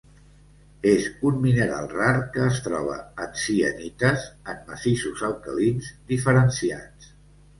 És 0.91 1.03
un 1.29 1.35
mineral 1.41 1.89
rar 1.91 2.13
que 2.37 2.47
es 2.53 2.61
troba 2.67 2.95
en 3.25 3.37
sienites 3.41 4.25
en 4.55 4.63
massissos 4.71 5.21
alcalins 5.29 5.91
diferenciats. 6.13 7.13